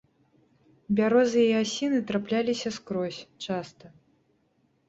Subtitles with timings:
[0.99, 3.85] Бярозы і асіны трапляліся скрозь, часта.